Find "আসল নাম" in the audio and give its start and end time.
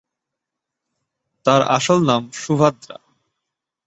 1.67-2.23